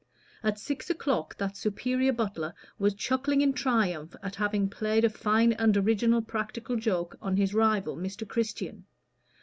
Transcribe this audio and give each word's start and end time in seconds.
At 0.41 0.57
six 0.57 0.89
o'clock 0.89 1.37
that 1.37 1.55
superior 1.55 2.11
butler 2.11 2.55
was 2.79 2.95
chuckling 2.95 3.41
in 3.41 3.53
triumph 3.53 4.15
at 4.23 4.33
having 4.37 4.67
played 4.67 5.05
a 5.05 5.11
fine 5.11 5.53
and 5.53 5.77
original 5.77 6.23
practical 6.23 6.75
joke 6.75 7.17
on 7.21 7.37
his 7.37 7.53
rival, 7.53 7.95
Mr. 7.95 8.27
Christian. 8.27 8.87